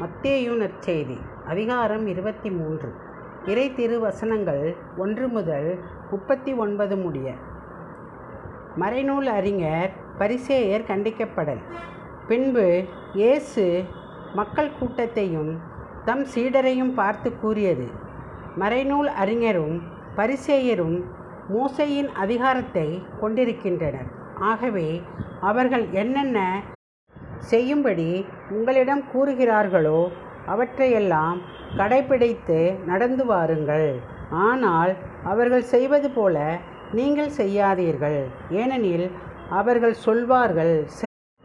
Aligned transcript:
மத்தேயு 0.00 0.54
நற்செய்தி 0.60 1.16
அதிகாரம் 1.46 2.06
இருபத்தி 2.06 2.50
மூன்று 2.50 2.88
இறை 3.50 3.64
திருவசனங்கள் 3.76 4.64
ஒன்று 4.96 5.26
முதல் 5.28 5.68
முப்பத்தி 6.10 6.52
ஒன்பது 6.54 6.96
முடிய. 6.96 7.28
மறைநூல் 8.82 9.28
அறிஞர் 9.36 9.92
பரிசேயர் 10.18 10.84
கண்டிக்கப்படல். 10.90 11.62
பின்பு 12.28 12.66
இயேசு 13.12 13.64
மக்கள் 14.34 14.70
கூட்டத்தையும் 14.78 15.50
தம் 16.04 16.26
சீடரையும் 16.34 16.94
பார்த்து 16.94 17.32
கூறியது 17.38 17.88
மறைநூல் 18.58 19.10
அறிஞரும் 19.24 19.76
பரிசேயரும் 20.20 20.96
மோசையின் 21.54 22.12
அதிகாரத்தை 22.24 22.88
கொண்டிருக்கின்றனர். 23.20 24.08
ஆகவே 24.52 24.88
அவர்கள் 25.40 25.86
என்னென்ன 26.02 26.38
செய்யும்படி 27.46 28.26
உங்களிடம் 28.50 29.02
கூறுகிறார்களோ 29.14 30.08
அவற்றையெல்லாம் 30.46 31.40
கடைப்பிடித்து 31.76 32.78
நடந்து 32.86 33.26
வாருங்கள். 33.26 34.00
ஆனால் 34.30 34.96
அவர்கள் 35.24 35.62
செய்வது 35.62 36.10
போல 36.10 36.58
நீங்கள் 36.92 37.28
செய்யாதீர்கள். 37.28 38.24
ஏனெனில் 38.50 39.10
அவர்கள் 39.50 39.92
சொல்வார்கள் 39.92 40.84
செ- 40.84 41.42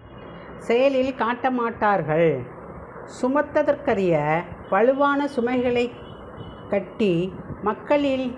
செயலில் 0.57 1.15
காட்ட 1.15 1.51
மாட்டார்கள். 1.51 2.39
சுமத்ததற்கரிய 3.21 4.41
வலுவான 4.70 5.27
சுமைகளை 5.27 5.91
கட்டி 6.70 7.33
மக்களில் 7.61 8.35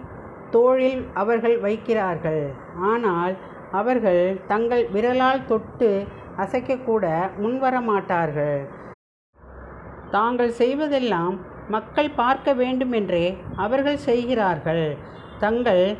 தோளில் 0.49 1.05
அவர்கள் 1.13 1.61
வைக்கிறார்கள். 1.61 2.53
ஆனால் 2.75 3.37
அவர்கள் 3.71 4.41
தங்கள் 4.47 4.87
விரலால் 4.87 5.45
தொட்டு 5.45 6.07
அசைக்கக்கூட 6.37 7.05
முன்வர 7.37 7.81
மாட்டார்கள் 7.81 8.67
தாங்கள் 10.11 10.51
செய்வதெல்லாம் 10.57 11.35
மக்கள் 11.67 12.09
பார்க்க 12.09 12.53
வேண்டுமென்றே 12.53 13.37
அவர்கள் 13.55 13.97
செய்கிறார்கள். 13.97 14.97
தங்கள் 15.39 15.97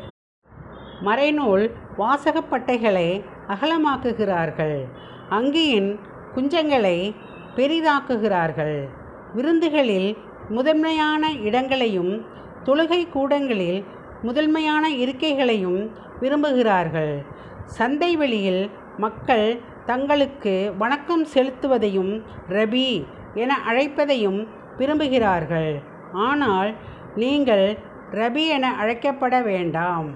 மறைநூல் 1.04 1.64
வாசகப்பட்டைகளை 1.98 3.08
அகலமாக்குகிறார்கள். 3.48 4.84
அங்கியின் 5.30 5.98
குஞ்சங்களை 6.34 7.14
பெரிதாக்குகிறார்கள். 7.56 8.88
விருந்துகளில் 9.34 10.16
முதன்மையான 10.48 11.30
இடங்களையும் 11.30 12.26
தொழுகை 12.64 13.08
கூடங்களில் 13.08 13.84
முதன்மையான 14.22 14.88
இருக்கைகளையும் 14.88 15.80
விரும்புகிறார்கள். 16.20 17.14
சந்தை 17.64 18.16
வெளியில் 18.16 18.70
மக்கள் 18.98 19.60
தங்களுக்கு 19.86 20.72
வணக்கம் 20.78 21.24
செலுத்துவதையும் 21.24 22.22
ரபி 22.48 23.04
என 23.34 23.58
அழைப்பதையும் 23.68 24.46
விரும்புகிறார்கள். 24.78 25.82
ஆனால் 26.12 26.74
நீங்கள் 27.16 27.78
ரபி 28.10 28.46
என 28.46 28.72
அழைக்கப்பட 28.80 29.42
வேண்டாம். 29.42 30.14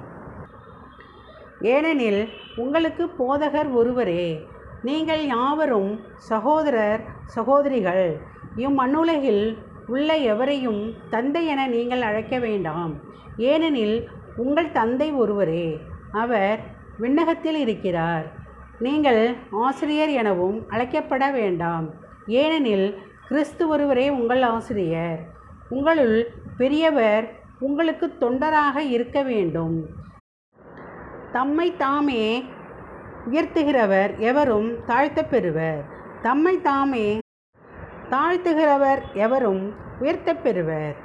ஏனெனில் 1.61 2.29
உங்களுக்கு 2.57 3.11
போதகர் 3.19 3.73
ஒருவரே. 3.73 4.47
நீங்கள் 4.83 5.27
யாவரும் 5.27 6.01
சகோதரர் 6.17 7.01
சகோதரிகள். 7.25 8.21
இம்மண்ணுலகில் 8.57 9.57
உள்ள 9.87 10.17
எவரையும் 10.17 10.95
தந்தை 11.11 11.47
என 11.47 11.67
நீங்கள் 11.67 12.01
அழைக்க 12.01 12.39
வேண்டாம். 12.39 12.95
ஏனெனில் 13.37 14.09
உங்கள் 14.37 14.73
தந்தை 14.73 15.13
ஒருவரே. 15.13 15.81
அவர் 16.13 16.59
விண்ணகத்தில் 16.99 17.55
இருக்கிறார். 17.55 18.38
நீங்கள் 18.79 19.37
ஆசிரியர் 19.51 20.09
எனவும் 20.09 20.67
அழைக்கப்பட 20.71 21.33
வேண்டாம். 21.33 21.91
ஏனெனில் 22.27 22.99
கிறிஸ்து 23.29 23.69
ஒருவரே 23.69 24.09
உங்கள் 24.09 24.43
ஆசிரியர். 24.43 25.19
உங்களுள் 25.69 26.29
பெரியவர் 26.57 27.33
உங்களுக்கு 27.59 28.13
தொண்டராக 28.21 28.77
இருக்க 28.77 29.23
வேண்டும். 29.23 29.87
தம்மை 31.33 31.77
தாமே 31.77 32.45
உயர்த்துகிறவர் 33.31 34.17
எவரும் 34.19 34.85
தாழ்த்தப் 34.85 35.31
பெறுவர். 35.31 35.85
தம்மை 36.23 36.61
தாமே 36.61 37.19
தாழ்த்துகிறவர் 38.11 39.03
எவரும் 39.13 39.75
உயர்த்தப் 40.01 40.43
பெறுவர். 40.43 40.97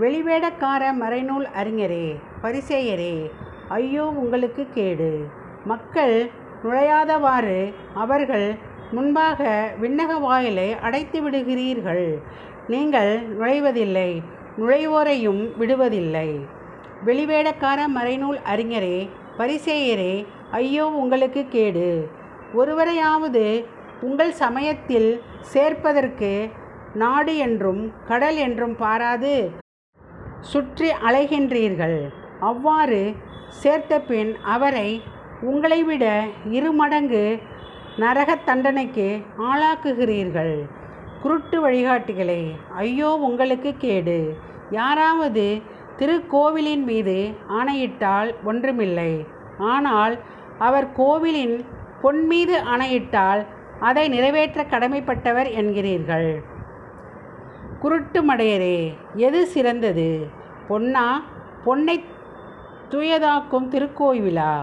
வெளிவேடக்கார 0.00 0.92
மறைநூல் 1.00 1.46
அறிஞரே 1.62 2.16
பரிசேயரே 2.42 3.30
ஐயோ 3.68 4.06
உங்களுக்கு 4.06 4.66
கேடு. 4.70 5.28
மக்கள் 5.64 6.30
நுழையாதவாறு 6.64 7.58
அவர்கள் 8.02 8.48
முன்பாக 8.96 9.40
விண்ணக 9.82 10.12
வாயிலை 10.26 10.68
அடைத்து 10.86 11.18
விடுகிறீர்கள். 11.24 12.06
நீங்கள் 12.72 13.12
நுழைவதில்லை 13.38 14.10
நுழைவோரையும் 14.58 15.42
விடுவதில்லை. 15.60 16.28
வெளிவேடக்கார 17.06 17.80
மறைநூல் 17.96 18.38
அறிஞரே 18.52 18.98
பரிசேயரே 19.38 20.14
ஐயோ 20.60 20.84
உங்களுக்கு 21.02 21.42
கேடு. 21.54 21.88
ஒருவரையாவது 22.60 23.44
உங்கள் 24.06 24.34
சமயத்தில் 24.42 25.10
சேர்ப்பதற்கு 25.52 26.32
நாடு 27.02 27.32
என்றும் 27.46 27.82
கடல் 28.10 28.38
என்றும் 28.46 28.76
பாராது. 28.82 29.34
சுற்றி 30.52 30.88
அலைகின்றீர்கள். 31.08 31.98
அவ்வாறு 32.50 33.02
சேர்த்த 33.62 33.92
பின் 34.08 34.32
அவரை 34.54 34.88
உங்களை 35.44 35.84
விட 35.84 36.26
இரு 36.50 36.72
மடங்கு 36.72 37.38
நரகத் 37.98 38.44
தண்டனைக்கு 38.44 39.22
ஆளாக்குகிறீர்கள். 39.38 40.68
குருட்டு 41.22 41.68
வழிகாட்டிகளே 41.68 42.50
ஐயோ 42.74 43.16
உங்களுக்கு 43.16 43.74
கேடு. 43.76 44.36
யாராவது 44.70 45.60
திருக்கோவிலின் 45.96 46.84
மீது 46.84 47.34
ஆணையிட்டால் 47.48 48.34
ஒன்றுமில்லை. 48.44 49.26
ஆனால் 49.58 50.18
அவர் 50.58 50.92
கோவிலின் 50.92 51.64
பொன் 52.02 52.26
மீது 52.26 52.60
ஆணையிட்டால் 52.60 53.46
அதை 53.80 54.08
நிறைவேற்ற 54.08 54.64
கடமைப்பட்டவர் 54.64 55.50
என்கிறீர்கள். 55.50 56.42
குருட்டு 57.80 58.32
மடையரே 58.32 58.94
எது 59.14 59.46
சிறந்தது? 59.46 60.26
பொன்னா 60.68 61.22
பொன்னை 61.64 62.04
தூயதாக்கும் 62.90 63.68
திருக்கோவிலா? 63.68 64.62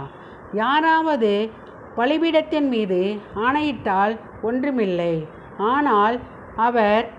யாராவது 0.53 1.49
பலிபீடத்தின் 1.95 2.67
மீது 2.67 3.19
ஆணையிட்டால் 3.33 4.19
ஒன்றுமில்லை. 4.41 5.27
ஆனால் 5.57 6.19
அவர் 6.55 7.09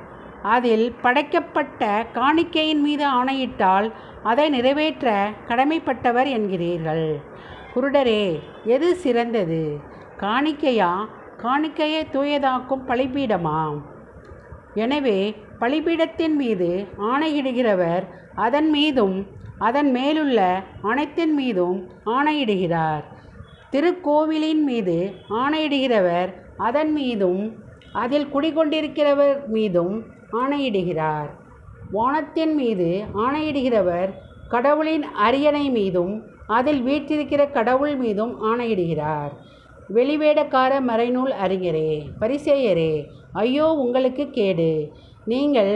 அதில் 0.43 0.95
படைக்கப்பட்ட 1.03 2.07
காணிக்கையின் 2.13 2.81
மீது 2.81 3.05
ஆணையிட்டால் 3.07 3.93
அதை 4.23 4.49
நிறைவேற்ற 4.49 5.31
கடமைப்பட்டவர் 5.49 6.29
என்கிறீர்கள். 6.29 7.23
குருடரே 7.75 8.43
எது 8.65 8.95
சிறந்தது? 8.95 9.81
காணிக்கையா? 10.19 11.07
காணிக்கையை 11.43 12.07
தூயதாக்கும் 12.13 12.85
பலிபீடமா? 12.87 13.83
எனவே 14.75 15.35
பலிபீடத்தின் 15.59 16.37
மீது 16.37 16.87
ஆணையிடுகிறவர் 16.99 18.05
அதன் 18.35 18.71
மீதும் 18.71 19.27
அதன் 19.59 19.91
மேலுள்ள 19.91 20.63
அனைத்தின் 20.83 21.35
மீதும் 21.35 21.89
ஆணையிடுகிறார். 22.07 23.03
திருக்கோவிலின் 23.71 24.63
மீது 24.65 24.97
ஆணையிடுகிறவர் 25.29 26.31
அதன் 26.57 26.93
மீதும் 26.93 27.43
அதில் 27.93 28.27
குடிகொண்டிருக்கிறவர் 28.27 29.47
மீதும் 29.47 30.05
ஆணையிடுகிறார். 30.33 31.29
வானத்தின் 31.91 32.55
மீது 32.55 33.03
ஆணையிடுகிறவர் 33.15 34.11
கடவுளின் 34.49 35.03
அரியணை 35.03 35.71
மீதும் 35.71 36.15
அதில் 36.47 36.83
வீற்றிருக்கிற 36.83 37.51
கடவுள் 37.51 37.97
மீதும் 37.97 38.43
ஆணையிடுகிறார். 38.43 39.33
வெளிவேடக்கார 39.95 40.73
மறைநூல் 40.89 41.33
அறிஞரே 41.45 42.03
பரிசேயரே 42.21 43.07
ஐயோ 43.33 43.67
உங்களுக்கு 43.75 44.31
கேடு. 44.31 44.93
நீங்கள் 45.25 45.73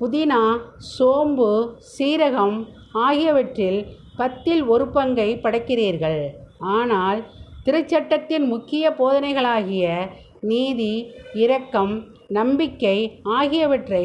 புதினா 0.00 0.40
சோம்பு 0.78 1.50
சீரகம் 1.92 2.56
ஆகியவற்றில் 2.92 3.80
பத்தில் 4.16 4.62
ஒரு 4.66 4.86
பங்கை 4.88 5.28
படைக்கிறீர்கள். 5.36 6.20
ஆனால் 6.58 7.20
திருச்சட்டத்தின் 7.64 8.46
முக்கிய 8.46 8.90
போதனைகளாகிய 8.90 9.84
நீதி 10.40 10.92
இரக்கம் 11.32 11.94
நம்பிக்கை 12.28 13.20
ஆகியவற்றை 13.22 14.04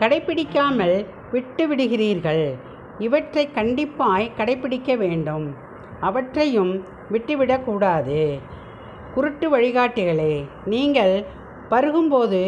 கடைப்பிடிக்காமல் 0.00 0.96
விட்டுவிடுகிறீர்கள். 1.32 2.44
இவற்றை 2.98 3.48
கண்டிப்பாய் 3.54 4.32
கடைப்பிடிக்க 4.36 4.94
வேண்டும். 4.96 5.46
அவற்றையும் 6.00 6.72
விட்டுவிடக்கூடாது. 7.10 8.20
குருட்டு 9.14 9.46
வழிகாட்டிகளே 9.54 10.32
நீங்கள் 10.72 11.14
பருகும்போது 11.70 12.40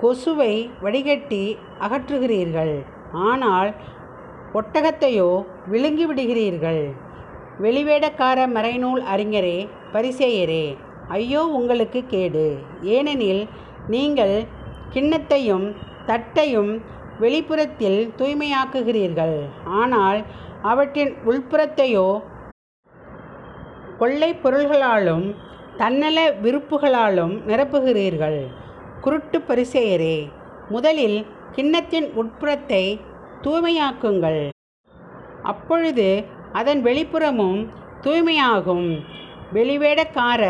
கொசுவை 0.00 0.52
வடிகட்டி 0.84 1.44
அகற்றுகிறீர்கள். 1.84 2.74
ஆனால் 3.28 3.70
ஒட்டகத்தையோ 4.58 5.28
விழுங்கி 5.72 6.04
விடுகிறீர்கள் 6.10 6.82
வெளிவேடக்கார 7.64 8.38
மறைநூல் 8.56 9.02
அறிஞரே 9.12 9.58
பரிசேயரே 9.94 10.64
ஐயோ 11.16 11.42
உங்களுக்கு 11.58 12.00
கேடு. 12.12 12.46
ஏனெனில் 12.94 13.42
நீங்கள் 13.94 14.36
கிண்ணத்தையும் 14.94 15.66
தட்டையும் 16.10 16.72
வெளிப்புறத்தில் 17.24 18.00
தூய்மையாக்குகிறீர்கள். 18.18 19.36
ஆனால் 19.80 20.20
அவற்றின் 20.70 21.12
உள்புறத்தையோ 21.30 22.08
கொள்ளை 24.00 24.30
பொருள்களாலும் 24.44 25.26
தன்னல 25.80 26.18
விருப்புகளாலும் 26.44 27.32
நிரப்புகிறீர்கள். 27.48 28.38
குருட்டு 29.00 29.38
பரிசெயரே 29.48 30.16
முதலில் 30.68 31.18
கிண்ணத்தின் 31.52 32.06
உட்புறத்தை 32.20 32.84
தூய்மையாக்குங்கள். 33.42 34.48
அப்பொழுது 35.42 36.06
அதன் 36.52 36.80
வெளிப்புறமும் 36.84 37.60
தூய்மையாகும். 38.04 38.88
வெளிவேடக்கார 39.52 40.42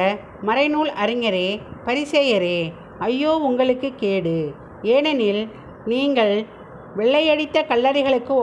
மறைநூல் 0.46 0.92
அறிஞரே 1.04 1.48
பரிசேயரே 1.86 2.58
ஐயோ 2.98 3.32
உங்களுக்கு 3.48 3.90
கேடு. 3.96 4.36
ஏனெனில் 4.94 5.42
நீங்கள் 5.84 6.34
வெள்ளையடித்த 6.96 7.56
கல்லறைகளுக்கு 7.72 8.36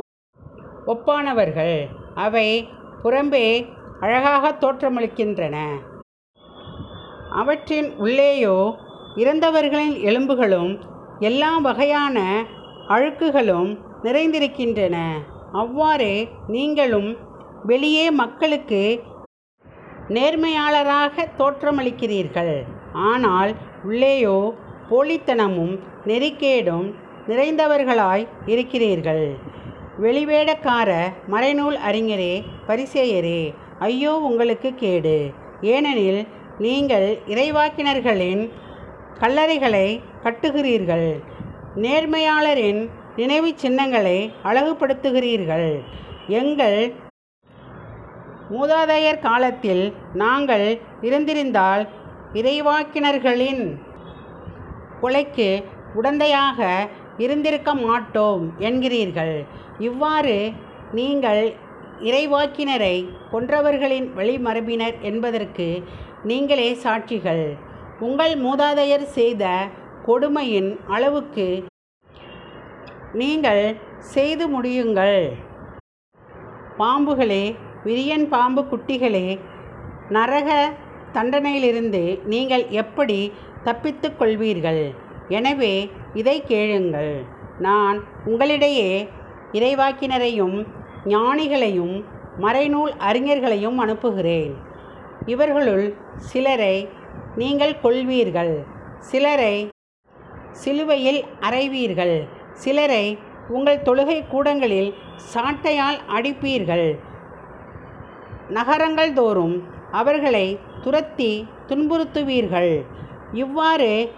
ஒப்பானவர்கள். 0.85 1.77
அவை 2.15 2.47
புறம்பே 3.03 3.47
அழகாக 3.99 4.51
தோற்றமளிக்கின்றன. 4.61 5.57
அவற்றின் 7.39 7.89
உள்ளேயோ 7.97 8.55
இறந்தவர்களின் 9.21 9.95
எலும்புகளும் 10.09 10.71
எல்லா 11.19 11.51
வகையான 11.67 12.17
அழுக்குகளும் 12.87 13.71
நிறைந்திருக்கின்றன. 14.05 14.97
அவ்வாறே 15.61 16.15
நீங்களும் 16.47 17.09
வெளியே 17.63 18.05
மக்களுக்கு 18.21 18.81
நேர்மையாளராக 20.15 21.25
தோற்றமளிக்கிறீர்கள். 21.39 22.55
ஆனால் 23.09 23.51
உள்ளேயோ 23.85 24.37
போலித்தனமும் 24.89 25.73
நெறிக்கேடும் 26.09 26.87
நிறைந்தவர்களாய் 27.27 28.25
இருக்கிறீர்கள். 28.45 29.25
வெளிவேடக்கார 30.03 30.91
மறைநூல் 31.33 31.77
அறிஞரே 31.89 32.33
பரிசேயரே 32.67 33.41
ஐயோ 33.87 34.13
உங்களுக்கு 34.29 34.69
கேடு. 34.75 35.17
ஏனெனில் 35.73 36.21
நீங்கள் 36.59 37.19
இறைவாக்கினர்களின் 37.27 38.51
கல்லறைகளை 39.19 39.99
கட்டுகிறீர்கள். 40.23 41.19
நேர்மையாளரின் 41.75 42.89
நினைவு 43.15 43.51
சின்னங்களை 43.55 44.31
அழகுபடுத்துகிறீர்கள். 44.43 45.81
எங்கள் 46.27 46.93
மூதாதையர் 48.51 49.19
காலத்தில் 49.19 49.93
நாங்கள் 50.13 50.79
இருந்திருந்தால் 51.01 51.87
இறைவாக்கினர்களின் 52.33 53.79
கொலைக்கு 55.01 55.63
உடந்தையாக 56.01 56.87
இருந்திருக்க 57.17 57.73
மாட்டோம் 57.73 58.53
என்கிறீர்கள். 58.59 59.45
இவ்வாறு 59.79 60.51
நீங்கள் 60.91 61.53
இறைவாக்கினரை 61.99 62.95
கொன்றவர்களின் 63.31 64.07
வழிமரபினர் 64.17 64.95
என்பதற்கு 65.01 65.83
நீங்களே 66.29 66.67
சாட்சிகள். 66.83 67.45
உங்கள் 68.05 68.33
மூதாதையர் 68.43 69.03
செய்த 69.15 69.43
கொடுமையின் 70.05 70.69
அளவுக்கு 70.95 71.47
நீங்கள் 73.21 73.63
செய்து 74.13 74.45
முடியுங்கள். 74.53 75.19
பாம்புகளே 76.79 77.43
விரியன் 77.87 78.25
பாம்பு 78.35 78.61
குட்டிகளே 78.71 79.27
நரக 80.17 80.49
தண்டனையிலிருந்து 81.17 82.03
நீங்கள் 82.33 82.65
எப்படி 82.83 83.19
தப்பித்து 83.67 84.09
கொள்வீர்கள்? 84.21 84.83
எனவே 85.37 85.73
இதை 86.21 86.37
கேளுங்கள். 86.51 87.13
நான் 87.67 87.97
உங்களிடையே 88.31 88.91
இறைவாக்கினரையும் 89.57 90.57
ஞானிகளையும் 91.15 91.95
மறைநூல் 92.43 92.93
அறிஞர்களையும் 93.09 93.79
அனுப்புகிறேன். 93.83 94.53
இவர்களுள் 95.25 95.97
சிலரை 96.17 96.89
நீங்கள் 97.35 97.75
கொள்வீர்கள். 97.83 98.53
சிலரை 98.99 99.69
சிலுவையில் 100.51 101.25
அறைவீர்கள். 101.39 102.27
சிலரை 102.53 103.17
உங்கள் 103.49 103.81
தொழுகை 103.81 104.27
கூடங்களில் 104.27 104.93
சாட்டையால் 105.33 105.99
அடிப்பீர்கள். 106.07 106.99
நகரங்கள் 108.47 109.13
தோறும் 109.13 109.63
அவர்களை 109.91 110.59
துரத்தி 110.81 111.47
துன்புறுத்துவீர்கள். 111.67 112.85
இவ்வாறு 113.33 114.09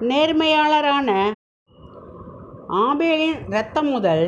நேர்மையாளரான 0.00 1.10
ஆபேலின் 2.68 3.36
இரத்தம் 3.48 3.90
முதல் 3.90 4.24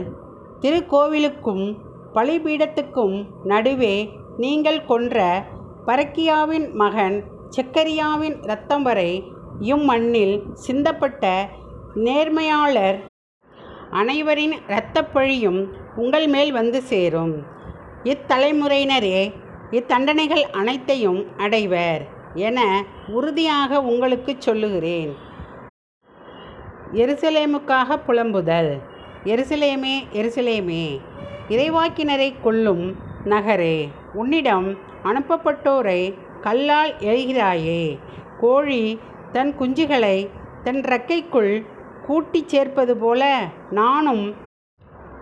திருக்கோவிலுக்கும் 0.60 1.76
பலிபீடத்துக்கும் 2.14 3.26
நடுவே 3.44 4.10
நீங்கள் 4.36 4.84
கொன்ற 4.84 5.44
பரக்கியாவின் 5.86 6.72
மகன் 6.72 7.24
செக்கரியாவின் 7.56 8.42
இரத்தம் 8.42 8.82
வரை 8.82 9.24
இம்மண்ணில் 9.60 10.42
சிந்தப்பட்ட 10.66 11.46
நேர்மையாளர் 11.94 12.98
அனைவரின் 13.90 14.52
இரத்தப்பழியும் 14.68 15.66
உங்கள் 15.96 16.28
மேல் 16.28 16.52
வந்து 16.52 16.82
சேரும். 16.82 17.42
இத்தலைமுறையினரே 18.04 19.32
இத்தண்டனைகள் 19.70 20.42
அனைத்தையும் 20.42 21.36
அடைவர் 21.36 22.06
என 22.34 22.84
உறுதியாக 23.08 23.82
உங்களுக்குச் 23.82 24.40
சொல்லுகிறேன். 24.40 25.16
எருசலேமுக்காக 26.92 28.00
புலம்புதல். 28.06 28.78
எருசலேமே 29.24 29.94
எருசலேமே. 30.12 31.00
இறைவாக்கினரை 31.48 32.34
கொல்லும் 32.42 32.96
நகரே. 33.24 33.88
உன்னிடம் 34.12 34.88
அனுப்பப்பட்டோரை 35.04 36.00
கல்லால் 36.40 36.92
எறிகிறாயே. 37.10 37.82
கோழி 38.40 38.82
தன் 39.32 39.52
குஞ்சுகளை 39.58 40.16
தன் 40.64 40.80
ரக்கைக்குள் 40.92 41.52
கூட்டிச் 42.06 42.48
சேர்ப்பது 42.48 42.96
போல 42.96 43.22
நானும் 43.70 44.24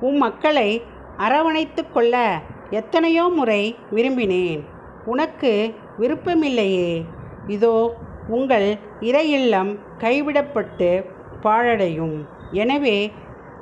உம் 0.01 0.17
மக்களை 0.17 0.83
அரவணைத்து 1.17 1.83
கொள்ள 1.93 2.15
எத்தனையோ 2.71 3.25
முறை 3.29 3.63
விரும்பினேன். 3.95 4.61
உனக்கு 5.05 5.53
விருப்பமில்லையே. 6.01 7.05
இதோ 7.47 7.77
உங்கள் 8.29 8.69
இறையில்லம் 9.01 9.71
கைவிடப்பட்டு 9.99 10.91
பாழடையும். 11.43 12.17
எனவே 12.51 12.99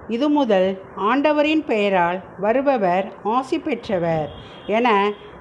இது 0.09 0.29
முதல் 0.29 0.69
ஆண்டவரின் 0.97 1.65
பெயரால் 1.65 2.19
வருபவர் 2.39 3.07
ஆசி 3.23 3.59
பெற்றவர் 3.59 4.29
என 4.67 4.89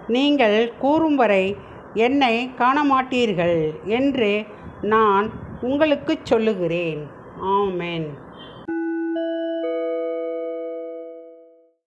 நீங்கள் 0.08 0.78
கூறும் 0.78 1.16
வரை 1.16 1.56
என்னை 1.94 2.50
காணமாட்டீர்கள் 2.58 3.84
என்று 3.84 4.46
நான் 4.82 5.32
உங்களுக்குச் 5.62 6.26
சொல்லுகிறேன். 6.26 7.12
ஆமென். 7.36 8.25